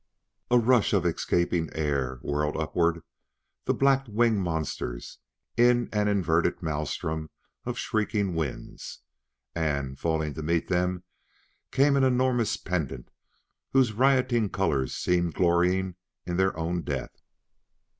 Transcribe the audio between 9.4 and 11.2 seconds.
And, falling to meet them,